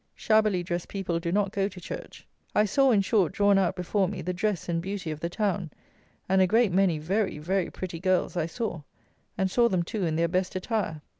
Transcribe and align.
Shabbily 0.15 0.63
dressed 0.63 0.87
people 0.87 1.19
do 1.19 1.31
not 1.31 1.51
go 1.51 1.67
to 1.67 1.79
church. 1.79 2.25
I 2.55 2.65
saw, 2.65 2.89
in 2.89 3.01
short, 3.01 3.33
drawn 3.33 3.59
out 3.59 3.75
before 3.75 4.07
me, 4.07 4.23
the 4.23 4.33
dress 4.33 4.67
and 4.67 4.81
beauty 4.81 5.11
of 5.11 5.19
the 5.19 5.29
town; 5.29 5.69
and 6.27 6.41
a 6.41 6.47
great 6.47 6.71
many 6.71 6.97
very, 6.97 7.37
very 7.37 7.69
pretty 7.69 7.99
girls 7.99 8.35
I 8.35 8.47
saw; 8.47 8.81
and 9.37 9.51
saw 9.51 9.69
them, 9.69 9.83
too, 9.83 10.03
in 10.07 10.15
their 10.15 10.27
best 10.27 10.55
attire. 10.55 11.03